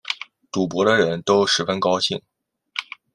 [0.51, 2.23] 赌博的人都十分高兴